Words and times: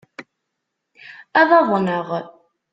Ad 1.39 1.49
aḍneɣ. 1.59 2.07